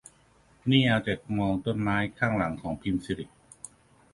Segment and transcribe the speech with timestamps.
[0.69, 3.25] นี่เอาแต่มองต้นไม้ข้างหลังของพิมสิริ